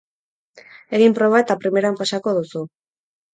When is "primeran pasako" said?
1.65-2.35